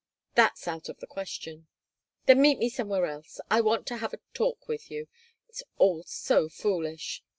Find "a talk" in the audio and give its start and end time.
4.15-4.67